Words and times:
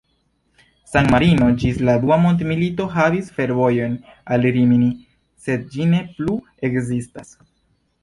San-Marino 0.91 1.49
ĝis 1.63 1.77
la 1.89 1.95
Dua 2.05 2.17
mondmilito 2.23 2.89
havis 2.95 3.31
fervojon 3.37 3.95
al 4.37 4.51
Rimini, 4.59 4.91
sed 5.47 5.71
ĝi 5.77 5.91
ne 5.95 6.05
plu 6.19 6.41
ekzistas. 6.73 7.41